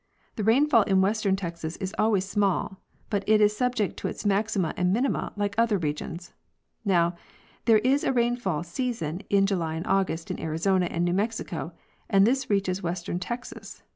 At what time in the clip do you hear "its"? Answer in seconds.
4.07-4.25